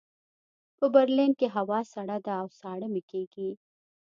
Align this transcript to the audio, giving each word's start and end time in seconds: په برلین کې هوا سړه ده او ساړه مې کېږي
په 0.77 0.85
برلین 0.95 1.31
کې 1.39 1.47
هوا 1.55 1.79
سړه 1.93 2.17
ده 2.25 2.33
او 2.41 2.47
ساړه 2.59 2.87
مې 2.93 3.01
کېږي 3.11 3.49